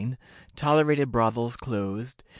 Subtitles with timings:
[0.55, 2.23] Tolerated Brothels closed.